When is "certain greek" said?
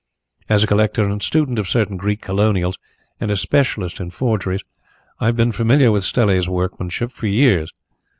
1.69-2.23